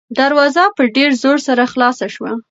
[0.17, 2.31] دروازه په ډېر زور سره خلاصه شوه.